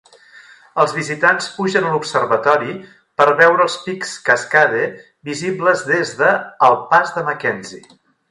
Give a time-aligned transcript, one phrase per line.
[0.83, 2.73] Els visitants pugen a l'observatori
[3.21, 4.81] per veure els pics Cascade,
[5.31, 6.33] visibles des de
[6.71, 7.85] el Pas de McKenzie.